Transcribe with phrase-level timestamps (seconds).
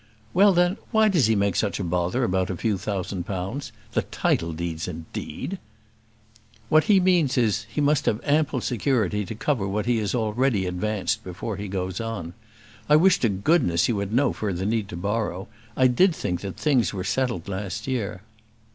[0.33, 3.71] "Well, then, why does he make such a bother about a few thousand pounds?
[3.93, 5.59] The title deeds, indeed!"
[6.69, 10.15] "What he means is, that he must have ample security to cover what he has
[10.15, 12.33] already advanced before he goes on.
[12.89, 15.47] I wish to goodness you had no further need to borrow.
[15.77, 18.23] I did think that things were settled last year."